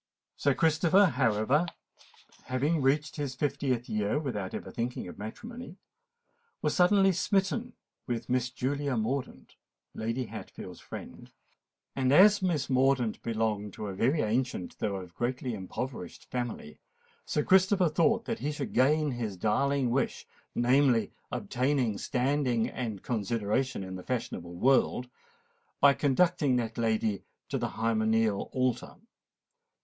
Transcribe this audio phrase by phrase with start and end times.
[0.35, 1.67] Sir Christopher, however,
[2.45, 5.77] having reached his fiftieth year without ever thinking of matrimony,
[6.59, 7.73] was suddenly smitten
[8.07, 9.57] with Miss Julia Mordaunt,
[9.93, 11.31] Lady Hatfield's friend;
[11.95, 16.79] and as Miss Mordaunt belonged to a very ancient though a greatly impoverished family,
[17.27, 23.97] Sir Christopher thought that he should gain his darling wish—namely, obtain standing and consideration in
[23.97, 28.95] the fashionable world—by conducting that lady to the hymeneal altar.